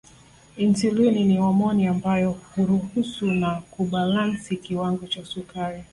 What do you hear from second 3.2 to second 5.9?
na kubalansi kiwango cha sukari